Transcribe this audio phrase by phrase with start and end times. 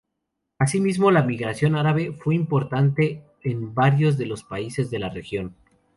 [0.57, 5.53] Asimismo, la migración árabe fue importante en varios de los países de la región.